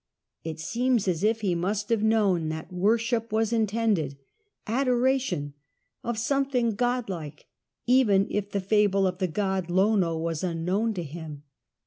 It 0.43 0.59
seems 0.59 1.07
as 1.07 1.23
if 1.23 1.41
he 1.41 1.53
must 1.53 1.89
have 1.89 2.01
known 2.01 2.49
that 2.49 2.73
worship 2.73 3.31
was 3.31 3.53
intended— 3.53 4.17
^adoration— 4.65 5.53
of 6.03 6.17
something 6.17 6.71
godlike, 6.71 7.45
even 7.85 8.25
if 8.31 8.49
the 8.49 8.61
fable 8.61 9.05
of 9.05 9.19
the* 9.19 9.27
god 9.27 9.69
Lono 9.69 10.17
was 10.17 10.43
unknown 10.43 10.95
to 10.95 11.03
him. 11.03 11.43